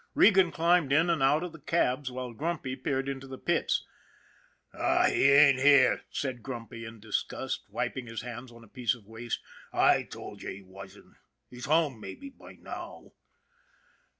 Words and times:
Regan 0.15 0.49
climbed 0.51 0.91
in 0.91 1.11
and 1.11 1.21
out 1.21 1.43
of 1.43 1.51
the 1.51 1.59
cabs, 1.59 2.09
while 2.11 2.33
Grumpy 2.33 2.75
peered 2.75 3.07
into 3.07 3.27
the 3.27 3.37
pits." 3.37 3.85
Aw! 4.73 5.05
he 5.09 5.29
ain't 5.29 5.59
here," 5.59 6.01
said 6.09 6.41
Grumpy 6.41 6.85
in 6.85 6.99
disgust, 6.99 7.65
wip 7.69 7.95
ing 7.95 8.07
his 8.07 8.23
hands 8.23 8.51
on 8.51 8.63
a 8.63 8.67
piece 8.67 8.95
of 8.95 9.05
waste." 9.05 9.41
I 9.71 10.01
told 10.01 10.41
you 10.41 10.49
he 10.49 10.63
wasn't. 10.63 11.17
He's 11.51 11.65
home, 11.65 12.01
mabbe, 12.01 12.35
by 12.35 12.53
now." 12.53 13.11